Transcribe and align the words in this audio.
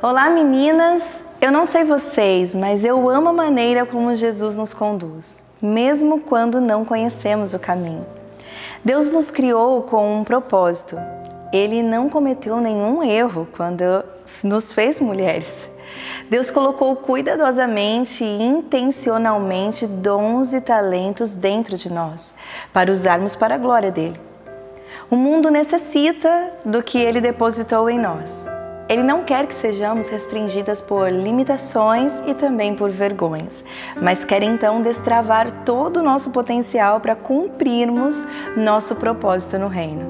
Olá 0.00 0.30
meninas! 0.30 1.24
Eu 1.40 1.50
não 1.50 1.66
sei 1.66 1.82
vocês, 1.82 2.54
mas 2.54 2.84
eu 2.84 3.10
amo 3.10 3.30
a 3.30 3.32
maneira 3.32 3.84
como 3.84 4.14
Jesus 4.14 4.56
nos 4.56 4.72
conduz, 4.72 5.42
mesmo 5.60 6.20
quando 6.20 6.60
não 6.60 6.84
conhecemos 6.84 7.52
o 7.52 7.58
caminho. 7.58 8.06
Deus 8.84 9.12
nos 9.12 9.32
criou 9.32 9.82
com 9.82 10.20
um 10.20 10.22
propósito. 10.22 10.96
Ele 11.52 11.82
não 11.82 12.08
cometeu 12.08 12.58
nenhum 12.58 13.02
erro 13.02 13.48
quando 13.56 14.04
nos 14.40 14.72
fez 14.72 15.00
mulheres. 15.00 15.68
Deus 16.30 16.48
colocou 16.48 16.94
cuidadosamente 16.94 18.22
e 18.22 18.40
intencionalmente 18.40 19.84
dons 19.84 20.52
e 20.52 20.60
talentos 20.60 21.34
dentro 21.34 21.76
de 21.76 21.90
nós, 21.90 22.36
para 22.72 22.92
usarmos 22.92 23.34
para 23.34 23.56
a 23.56 23.58
glória 23.58 23.90
dele. 23.90 24.20
O 25.10 25.16
mundo 25.16 25.50
necessita 25.50 26.52
do 26.64 26.84
que 26.84 26.98
ele 26.98 27.20
depositou 27.20 27.90
em 27.90 27.98
nós. 27.98 28.57
Ele 28.88 29.02
não 29.02 29.22
quer 29.22 29.46
que 29.46 29.54
sejamos 29.54 30.08
restringidas 30.08 30.80
por 30.80 31.10
limitações 31.12 32.22
e 32.26 32.32
também 32.32 32.74
por 32.74 32.90
vergonhas, 32.90 33.62
mas 34.00 34.24
quer 34.24 34.42
então 34.42 34.80
destravar 34.80 35.50
todo 35.64 35.98
o 35.98 36.02
nosso 36.02 36.30
potencial 36.30 36.98
para 36.98 37.14
cumprirmos 37.14 38.26
nosso 38.56 38.96
propósito 38.96 39.58
no 39.58 39.68
reino. 39.68 40.06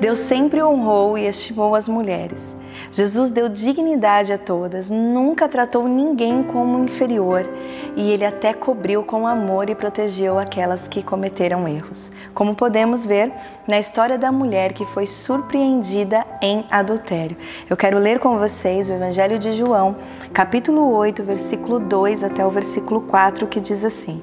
Deus 0.00 0.20
sempre 0.20 0.62
honrou 0.62 1.18
e 1.18 1.26
estimou 1.26 1.74
as 1.74 1.88
mulheres. 1.88 2.54
Jesus 2.92 3.30
deu 3.30 3.48
dignidade 3.48 4.34
a 4.34 4.38
todas, 4.38 4.90
nunca 4.90 5.48
tratou 5.48 5.88
ninguém 5.88 6.42
como 6.42 6.84
inferior 6.84 7.48
e 7.96 8.10
ele 8.10 8.22
até 8.22 8.52
cobriu 8.52 9.02
com 9.02 9.26
amor 9.26 9.70
e 9.70 9.74
protegeu 9.74 10.38
aquelas 10.38 10.86
que 10.86 11.02
cometeram 11.02 11.66
erros. 11.66 12.10
Como 12.34 12.54
podemos 12.54 13.06
ver 13.06 13.32
na 13.66 13.80
história 13.80 14.18
da 14.18 14.30
mulher 14.30 14.74
que 14.74 14.84
foi 14.84 15.06
surpreendida 15.06 16.22
em 16.42 16.66
adultério. 16.70 17.34
Eu 17.68 17.78
quero 17.78 17.98
ler 17.98 18.18
com 18.18 18.38
vocês 18.38 18.90
o 18.90 18.92
Evangelho 18.92 19.38
de 19.38 19.54
João, 19.54 19.96
capítulo 20.34 20.92
8, 20.92 21.22
versículo 21.22 21.80
2 21.80 22.22
até 22.22 22.44
o 22.44 22.50
versículo 22.50 23.00
4, 23.00 23.46
que 23.46 23.58
diz 23.58 23.86
assim: 23.86 24.20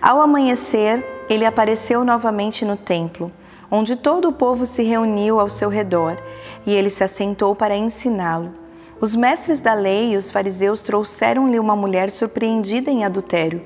Ao 0.00 0.18
amanhecer, 0.22 1.04
ele 1.28 1.44
apareceu 1.44 2.02
novamente 2.06 2.64
no 2.64 2.74
templo 2.78 3.30
onde 3.70 3.96
todo 3.96 4.28
o 4.28 4.32
povo 4.32 4.64
se 4.66 4.82
reuniu 4.82 5.38
ao 5.38 5.50
seu 5.50 5.68
redor, 5.68 6.16
e 6.68 6.74
ele 6.74 6.90
se 6.90 7.02
assentou 7.02 7.56
para 7.56 7.74
ensiná-lo. 7.74 8.52
Os 9.00 9.16
mestres 9.16 9.62
da 9.62 9.72
lei 9.72 10.12
e 10.12 10.16
os 10.18 10.30
fariseus 10.30 10.82
trouxeram-lhe 10.82 11.58
uma 11.58 11.74
mulher 11.74 12.10
surpreendida 12.10 12.90
em 12.90 13.06
adultério. 13.06 13.62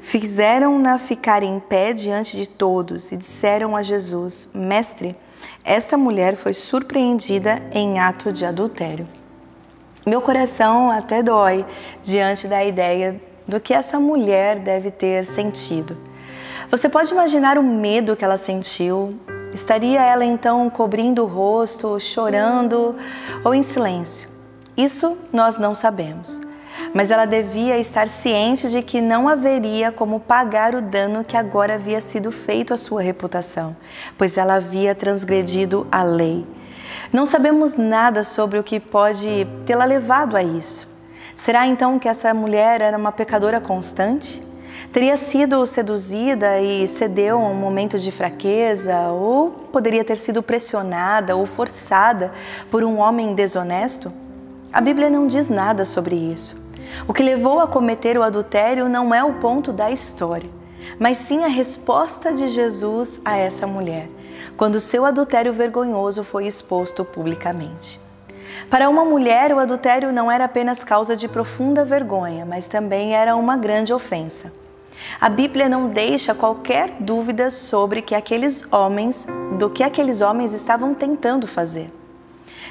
Fizeram-na 0.00 0.98
ficar 0.98 1.44
em 1.44 1.60
pé 1.60 1.92
diante 1.92 2.36
de 2.36 2.48
todos 2.48 3.12
e 3.12 3.16
disseram 3.16 3.76
a 3.76 3.84
Jesus: 3.84 4.50
Mestre, 4.52 5.14
esta 5.62 5.96
mulher 5.96 6.34
foi 6.34 6.52
surpreendida 6.52 7.62
em 7.70 8.00
ato 8.00 8.32
de 8.32 8.44
adultério. 8.44 9.06
Meu 10.04 10.20
coração 10.20 10.90
até 10.90 11.22
dói 11.22 11.64
diante 12.02 12.48
da 12.48 12.64
ideia 12.64 13.20
do 13.46 13.60
que 13.60 13.72
essa 13.72 14.00
mulher 14.00 14.58
deve 14.58 14.90
ter 14.90 15.24
sentido. 15.24 15.96
Você 16.68 16.88
pode 16.88 17.12
imaginar 17.12 17.58
o 17.58 17.62
medo 17.62 18.16
que 18.16 18.24
ela 18.24 18.36
sentiu, 18.36 19.14
Estaria 19.52 20.00
ela 20.00 20.24
então 20.24 20.68
cobrindo 20.70 21.22
o 21.22 21.26
rosto, 21.26 21.98
chorando 21.98 22.96
ou 23.44 23.54
em 23.54 23.62
silêncio? 23.62 24.28
Isso 24.76 25.16
nós 25.32 25.58
não 25.58 25.74
sabemos. 25.74 26.40
Mas 26.94 27.10
ela 27.10 27.26
devia 27.26 27.78
estar 27.78 28.08
ciente 28.08 28.68
de 28.68 28.82
que 28.82 29.00
não 29.00 29.28
haveria 29.28 29.92
como 29.92 30.20
pagar 30.20 30.74
o 30.74 30.80
dano 30.80 31.24
que 31.24 31.36
agora 31.36 31.74
havia 31.74 32.00
sido 32.00 32.32
feito 32.32 32.72
à 32.72 32.76
sua 32.76 33.02
reputação, 33.02 33.76
pois 34.16 34.36
ela 34.36 34.54
havia 34.54 34.94
transgredido 34.94 35.86
a 35.90 36.02
lei. 36.02 36.46
Não 37.12 37.26
sabemos 37.26 37.76
nada 37.76 38.24
sobre 38.24 38.58
o 38.58 38.62
que 38.62 38.78
pode 38.78 39.46
tê-la 39.66 39.84
levado 39.84 40.36
a 40.36 40.42
isso. 40.42 40.88
Será 41.36 41.66
então 41.66 41.98
que 41.98 42.08
essa 42.08 42.32
mulher 42.32 42.80
era 42.80 42.96
uma 42.96 43.12
pecadora 43.12 43.60
constante? 43.60 44.42
Teria 44.92 45.16
sido 45.16 45.64
seduzida 45.66 46.58
e 46.58 46.86
cedeu 46.88 47.38
a 47.38 47.48
um 47.48 47.54
momento 47.54 47.96
de 47.98 48.10
fraqueza, 48.10 49.08
ou 49.12 49.50
poderia 49.50 50.04
ter 50.04 50.16
sido 50.16 50.42
pressionada 50.42 51.36
ou 51.36 51.46
forçada 51.46 52.32
por 52.70 52.82
um 52.82 52.98
homem 52.98 53.34
desonesto? 53.34 54.12
A 54.72 54.80
Bíblia 54.80 55.08
não 55.08 55.28
diz 55.28 55.48
nada 55.48 55.84
sobre 55.84 56.16
isso. 56.16 56.60
O 57.06 57.12
que 57.12 57.22
levou 57.22 57.60
a 57.60 57.68
cometer 57.68 58.18
o 58.18 58.22
adultério 58.22 58.88
não 58.88 59.14
é 59.14 59.22
o 59.22 59.34
ponto 59.34 59.72
da 59.72 59.92
história, 59.92 60.50
mas 60.98 61.18
sim 61.18 61.44
a 61.44 61.48
resposta 61.48 62.32
de 62.32 62.48
Jesus 62.48 63.20
a 63.24 63.36
essa 63.36 63.66
mulher, 63.66 64.08
quando 64.56 64.80
seu 64.80 65.04
adultério 65.04 65.52
vergonhoso 65.52 66.24
foi 66.24 66.46
exposto 66.46 67.04
publicamente. 67.04 68.00
Para 68.68 68.88
uma 68.88 69.04
mulher, 69.04 69.52
o 69.52 69.58
adultério 69.58 70.12
não 70.12 70.30
era 70.30 70.44
apenas 70.44 70.82
causa 70.82 71.16
de 71.16 71.28
profunda 71.28 71.84
vergonha, 71.84 72.44
mas 72.44 72.66
também 72.66 73.14
era 73.14 73.36
uma 73.36 73.56
grande 73.56 73.92
ofensa. 73.92 74.52
A 75.20 75.28
Bíblia 75.28 75.68
não 75.68 75.88
deixa 75.88 76.34
qualquer 76.34 76.96
dúvida 77.00 77.50
sobre 77.50 78.02
que 78.02 78.14
aqueles 78.14 78.70
homens, 78.72 79.26
do 79.58 79.70
que 79.70 79.82
aqueles 79.82 80.20
homens 80.20 80.52
estavam 80.52 80.94
tentando 80.94 81.46
fazer. 81.46 81.90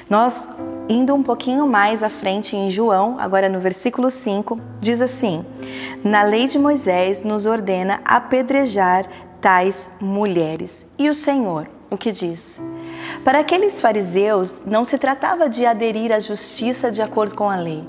Nós, 0.08 0.48
indo 0.88 1.14
um 1.14 1.22
pouquinho 1.22 1.66
mais 1.68 2.02
à 2.02 2.08
frente 2.08 2.56
em 2.56 2.70
João, 2.70 3.16
agora 3.20 3.48
no 3.48 3.60
versículo 3.60 4.10
5, 4.10 4.58
diz 4.80 5.00
assim: 5.00 5.44
Na 6.02 6.22
lei 6.22 6.48
de 6.48 6.58
Moisés 6.58 7.22
nos 7.22 7.46
ordena 7.46 8.00
apedrejar 8.04 9.06
tais 9.40 9.90
mulheres. 10.00 10.92
E 10.98 11.08
o 11.08 11.14
Senhor, 11.14 11.68
o 11.88 11.96
que 11.96 12.10
diz? 12.10 12.60
Para 13.24 13.38
aqueles 13.38 13.80
fariseus, 13.80 14.66
não 14.66 14.84
se 14.84 14.98
tratava 14.98 15.48
de 15.48 15.64
aderir 15.64 16.12
à 16.12 16.18
justiça 16.18 16.90
de 16.90 17.00
acordo 17.00 17.34
com 17.34 17.48
a 17.48 17.56
lei 17.56 17.84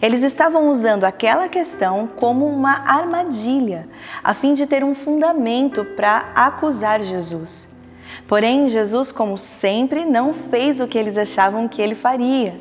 eles 0.00 0.22
estavam 0.22 0.70
usando 0.70 1.04
aquela 1.04 1.48
questão 1.48 2.06
como 2.06 2.46
uma 2.46 2.84
armadilha, 2.86 3.88
a 4.22 4.34
fim 4.34 4.54
de 4.54 4.66
ter 4.66 4.84
um 4.84 4.94
fundamento 4.94 5.84
para 5.84 6.30
acusar 6.34 7.00
Jesus. 7.00 7.74
Porém, 8.26 8.68
Jesus, 8.68 9.12
como 9.12 9.36
sempre, 9.36 10.04
não 10.04 10.32
fez 10.32 10.80
o 10.80 10.86
que 10.86 10.96
eles 10.96 11.18
achavam 11.18 11.68
que 11.68 11.82
ele 11.82 11.94
faria. 11.94 12.54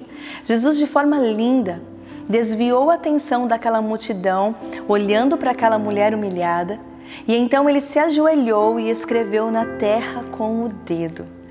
Jesus, 0.44 0.78
de 0.78 0.88
forma 0.88 1.18
linda, 1.18 1.82
desviou 2.28 2.90
a 2.90 2.96
atenção 2.96 3.48
daquela 3.48 3.82
multidão, 3.82 4.56
olhando 4.88 5.38
para 5.38 5.52
aquela 5.52 5.78
mulher 5.78 6.14
humilhada, 6.14 6.80
e 7.28 7.36
então 7.36 7.70
ele 7.70 7.80
se 7.80 8.00
ajoelhou 8.00 8.80
e 8.80 8.90
escreveu 8.90 9.52
na 9.52 9.66
terra 9.78 10.24
com 10.32 10.66
o 10.66 10.70
dedo. 10.70 11.43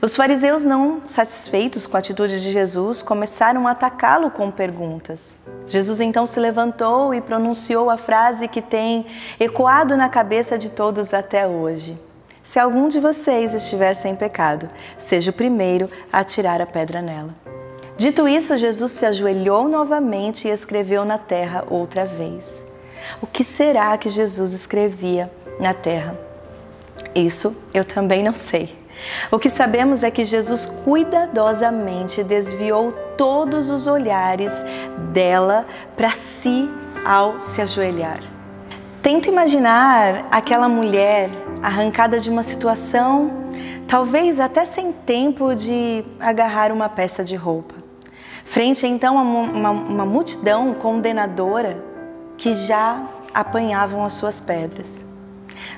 Os 0.00 0.14
fariseus, 0.14 0.62
não 0.62 1.02
satisfeitos 1.08 1.84
com 1.84 1.96
a 1.96 2.00
atitude 2.00 2.40
de 2.40 2.52
Jesus, 2.52 3.02
começaram 3.02 3.66
a 3.66 3.72
atacá-lo 3.72 4.30
com 4.30 4.48
perguntas. 4.48 5.34
Jesus 5.66 6.00
então 6.00 6.24
se 6.24 6.38
levantou 6.38 7.12
e 7.12 7.20
pronunciou 7.20 7.90
a 7.90 7.98
frase 7.98 8.46
que 8.46 8.62
tem 8.62 9.06
ecoado 9.40 9.96
na 9.96 10.08
cabeça 10.08 10.56
de 10.56 10.70
todos 10.70 11.12
até 11.12 11.48
hoje: 11.48 11.98
Se 12.44 12.60
algum 12.60 12.88
de 12.88 13.00
vocês 13.00 13.52
estiver 13.52 13.94
sem 13.94 14.14
pecado, 14.14 14.68
seja 15.00 15.32
o 15.32 15.34
primeiro 15.34 15.90
a 16.12 16.22
tirar 16.22 16.62
a 16.62 16.66
pedra 16.66 17.02
nela. 17.02 17.34
Dito 17.96 18.28
isso, 18.28 18.56
Jesus 18.56 18.92
se 18.92 19.04
ajoelhou 19.04 19.68
novamente 19.68 20.46
e 20.46 20.52
escreveu 20.52 21.04
na 21.04 21.18
terra 21.18 21.64
outra 21.68 22.04
vez. 22.06 22.64
O 23.20 23.26
que 23.26 23.42
será 23.42 23.98
que 23.98 24.08
Jesus 24.08 24.52
escrevia 24.52 25.28
na 25.58 25.74
terra? 25.74 26.14
Isso 27.12 27.56
eu 27.74 27.84
também 27.84 28.22
não 28.22 28.34
sei. 28.34 28.77
O 29.30 29.38
que 29.38 29.50
sabemos 29.50 30.02
é 30.02 30.10
que 30.10 30.24
Jesus 30.24 30.66
cuidadosamente 30.66 32.22
desviou 32.22 32.92
todos 33.16 33.70
os 33.70 33.86
olhares 33.86 34.52
dela 35.12 35.66
para 35.96 36.12
si 36.12 36.68
ao 37.04 37.40
se 37.40 37.60
ajoelhar. 37.60 38.20
Tento 39.02 39.28
imaginar 39.28 40.26
aquela 40.30 40.68
mulher 40.68 41.30
arrancada 41.62 42.20
de 42.20 42.28
uma 42.28 42.42
situação, 42.42 43.30
talvez 43.86 44.38
até 44.40 44.64
sem 44.64 44.92
tempo 44.92 45.54
de 45.54 46.04
agarrar 46.20 46.72
uma 46.72 46.88
peça 46.88 47.24
de 47.24 47.36
roupa, 47.36 47.74
frente 48.44 48.86
então 48.86 49.18
a 49.18 49.22
uma, 49.22 49.70
uma 49.70 50.04
multidão 50.04 50.74
condenadora 50.74 51.82
que 52.36 52.52
já 52.54 53.02
apanhavam 53.32 54.04
as 54.04 54.14
suas 54.14 54.40
pedras. 54.40 55.07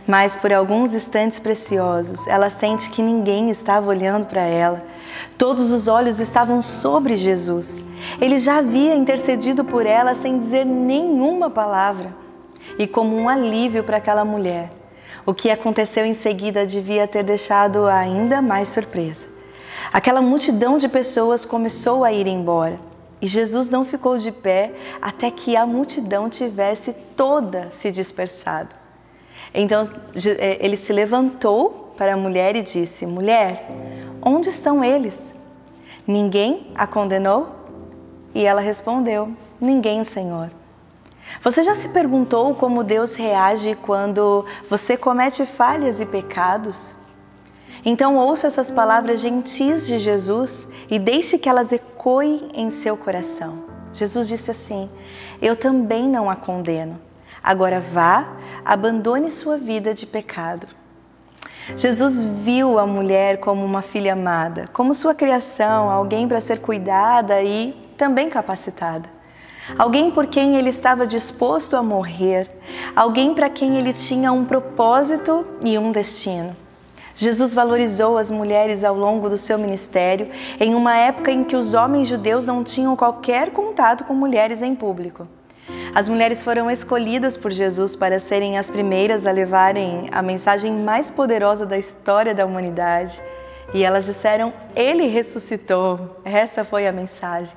Mas 0.07 0.37
por 0.37 0.53
alguns 0.53 0.95
instantes 0.95 1.39
preciosos, 1.39 2.27
ela 2.27 2.51
sente 2.51 2.91
que 2.91 3.03
ninguém 3.03 3.51
estava 3.51 3.89
olhando 3.89 4.27
para 4.27 4.43
ela. 4.43 4.83
Todos 5.37 5.73
os 5.73 5.89
olhos 5.89 6.21
estavam 6.21 6.63
sobre 6.63 7.17
Jesus. 7.17 7.85
Ele 8.21 8.39
já 8.39 8.59
havia 8.59 8.95
intercedido 8.95 9.65
por 9.65 9.87
ela 9.87 10.15
sem 10.15 10.39
dizer 10.39 10.65
nenhuma 10.65 11.51
palavra. 11.51 12.09
E 12.79 12.87
como 12.87 13.17
um 13.17 13.29
alívio 13.29 13.85
para 13.85 13.97
aquela 13.97 14.25
mulher, 14.25 14.71
o 15.27 15.35
que 15.35 15.51
aconteceu 15.51 16.05
em 16.05 16.13
seguida 16.13 16.67
devia 16.67 17.07
ter 17.07 17.23
deixado 17.23 17.87
ainda 17.87 18.41
mais 18.41 18.69
surpresa. 18.69 19.29
Aquela 19.93 20.23
multidão 20.23 20.79
de 20.79 20.89
pessoas 20.89 21.45
começou 21.45 22.05
a 22.05 22.13
ir 22.13 22.27
embora. 22.27 22.77
E 23.21 23.27
Jesus 23.27 23.69
não 23.69 23.85
ficou 23.85 24.17
de 24.17 24.33
pé 24.33 24.73
até 25.01 25.31
que 25.31 25.57
a 25.57 25.67
multidão 25.67 26.31
tivesse 26.31 26.93
toda 27.15 27.71
se 27.71 27.91
dispersado. 27.91 28.80
Então 29.53 29.83
é, 30.39 30.59
ele 30.65 30.77
se 30.77 30.93
levantou 30.93 31.95
para 31.97 32.15
a 32.15 32.17
mulher 32.17 32.57
e 32.57 32.63
disse: 32.63 33.07
Mulher, 33.07 33.67
onde 34.23 34.49
estão 34.49 34.85
eles? 34.85 35.35
Ninguém 36.07 36.73
a 36.75 36.87
condenou? 36.87 37.49
E 38.35 38.45
ela 38.45 38.61
respondeu: 38.61 39.33
Ninguém, 39.61 40.05
Senhor. 40.05 40.51
Você 41.43 41.63
já 41.63 41.75
se 41.75 41.89
perguntou 41.91 42.55
como 42.55 42.83
Deus 42.83 43.15
reage 43.15 43.77
quando 43.77 44.45
você 44.69 44.97
comete 44.97 45.47
falhas 45.47 46.01
e 46.01 46.07
pecados? 46.07 46.95
Então 47.85 48.17
ouça 48.17 48.47
essas 48.47 48.71
palavras 48.71 49.21
gentis 49.21 49.87
de 49.87 49.99
Jesus 49.99 50.69
e 50.91 50.99
deixe 50.99 51.39
que 51.39 51.49
elas 51.49 51.73
ecoem 51.73 52.51
em 52.55 52.69
seu 52.69 52.97
coração. 52.97 53.65
Jesus 53.93 54.29
disse 54.29 54.51
assim: 54.51 54.91
Eu 55.41 55.57
também 55.57 56.09
não 56.09 56.31
a 56.31 56.37
condeno. 56.37 57.01
Agora 57.43 57.81
vá, 57.81 58.37
abandone 58.65 59.31
sua 59.31 59.57
vida 59.57 59.95
de 59.95 60.07
pecado. 60.07 60.67
Jesus 61.77 62.25
viu 62.25 62.79
a 62.79 62.87
mulher 62.87 63.39
como 63.39 63.65
uma 63.65 63.83
filha 63.83 64.13
amada, 64.13 64.65
como 64.73 64.95
sua 64.95 65.15
criação, 65.15 65.91
alguém 65.91 66.27
para 66.27 66.41
ser 66.41 66.61
cuidada 66.61 67.43
e 67.43 67.73
também 67.97 68.29
capacitada. 68.29 69.09
Alguém 69.79 70.11
por 70.11 70.27
quem 70.27 70.57
ele 70.57 70.71
estava 70.71 71.07
disposto 71.07 71.77
a 71.77 71.83
morrer, 71.83 72.49
alguém 72.97 73.35
para 73.35 73.49
quem 73.49 73.77
ele 73.77 73.93
tinha 73.93 74.33
um 74.33 74.45
propósito 74.45 75.45
e 75.65 75.79
um 75.79 75.93
destino. 75.93 76.57
Jesus 77.15 77.53
valorizou 77.53 78.17
as 78.17 78.31
mulheres 78.31 78.83
ao 78.83 78.97
longo 78.97 79.29
do 79.29 79.37
seu 79.37 79.59
ministério, 79.59 80.29
em 80.59 80.75
uma 80.75 80.97
época 80.97 81.31
em 81.31 81.45
que 81.45 81.55
os 81.55 81.75
homens 81.75 82.09
judeus 82.09 82.47
não 82.47 82.65
tinham 82.65 82.97
qualquer 82.97 83.51
contato 83.51 84.05
com 84.05 84.15
mulheres 84.15 84.63
em 84.63 84.75
público. 84.75 85.25
As 85.93 86.09
mulheres 86.09 86.43
foram 86.45 86.71
escolhidas 86.71 87.37
por 87.37 87.51
Jesus 87.51 87.97
para 87.97 88.21
serem 88.21 88.57
as 88.57 88.71
primeiras 88.71 89.27
a 89.27 89.33
levarem 89.33 90.09
a 90.13 90.23
mensagem 90.23 90.73
mais 90.73 91.11
poderosa 91.11 91.67
da 91.67 91.77
história 91.77 92.33
da 92.33 92.47
humanidade. 92.47 93.21
E 93.75 93.83
elas 93.83 94.05
disseram: 94.05 94.53
Ele 94.75 95.09
ressuscitou. 95.09 96.21
Essa 96.25 96.65
foi 96.65 96.87
a 96.87 96.93
mensagem. 96.93 97.57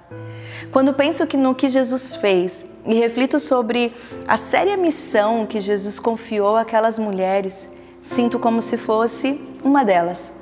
Quando 0.72 0.94
penso 0.94 1.28
no 1.38 1.54
que 1.54 1.70
Jesus 1.70 2.16
fez 2.16 2.66
e 2.86 2.96
reflito 2.96 3.40
sobre 3.40 3.94
a 4.28 4.36
séria 4.36 4.76
missão 4.76 5.46
que 5.46 5.60
Jesus 5.60 6.00
confiou 6.00 6.56
àquelas 6.56 6.98
mulheres, 6.98 7.70
sinto 8.02 8.40
como 8.40 8.62
se 8.62 8.78
fosse 8.78 9.40
uma 9.64 9.86
delas. 9.86 10.33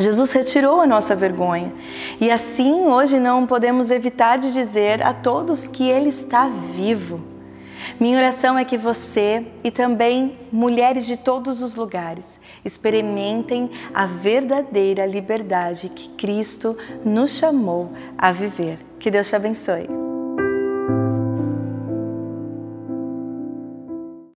Jesus 0.00 0.32
retirou 0.32 0.80
a 0.80 0.86
nossa 0.86 1.14
vergonha 1.14 1.72
e 2.20 2.30
assim 2.30 2.86
hoje 2.86 3.20
não 3.20 3.46
podemos 3.46 3.90
evitar 3.90 4.38
de 4.38 4.52
dizer 4.52 5.02
a 5.02 5.12
todos 5.12 5.66
que 5.66 5.88
Ele 5.88 6.08
está 6.08 6.48
vivo. 6.74 7.20
Minha 7.98 8.18
oração 8.18 8.58
é 8.58 8.64
que 8.64 8.78
você 8.78 9.44
e 9.62 9.70
também 9.70 10.38
mulheres 10.50 11.06
de 11.06 11.16
todos 11.16 11.62
os 11.62 11.74
lugares 11.74 12.40
experimentem 12.64 13.70
a 13.92 14.06
verdadeira 14.06 15.04
liberdade 15.06 15.88
que 15.88 16.08
Cristo 16.10 16.76
nos 17.04 17.32
chamou 17.32 17.92
a 18.16 18.32
viver. 18.32 18.78
Que 18.98 19.10
Deus 19.10 19.28
te 19.28 19.36
abençoe. 19.36 19.99